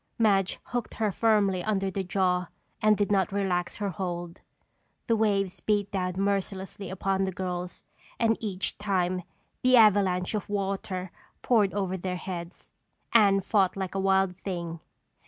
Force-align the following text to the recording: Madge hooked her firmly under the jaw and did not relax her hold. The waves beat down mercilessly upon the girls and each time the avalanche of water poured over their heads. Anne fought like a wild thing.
Madge 0.17 0.59
hooked 0.63 0.95
her 0.95 1.11
firmly 1.11 1.63
under 1.63 1.91
the 1.91 2.01
jaw 2.03 2.47
and 2.81 2.97
did 2.97 3.11
not 3.11 3.31
relax 3.31 3.75
her 3.75 3.89
hold. 3.89 4.41
The 5.05 5.15
waves 5.15 5.59
beat 5.59 5.91
down 5.91 6.13
mercilessly 6.17 6.89
upon 6.89 7.23
the 7.25 7.31
girls 7.31 7.83
and 8.17 8.35
each 8.39 8.79
time 8.79 9.21
the 9.61 9.77
avalanche 9.77 10.33
of 10.33 10.49
water 10.49 11.11
poured 11.43 11.71
over 11.75 11.97
their 11.97 12.17
heads. 12.17 12.71
Anne 13.13 13.41
fought 13.41 13.77
like 13.77 13.93
a 13.93 13.99
wild 13.99 14.35
thing. 14.37 14.79